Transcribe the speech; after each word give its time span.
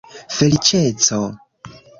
feliĉeco 0.37 1.21